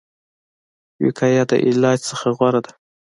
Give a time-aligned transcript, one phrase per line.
[1.03, 2.71] وقایه د علاج نه غوره ده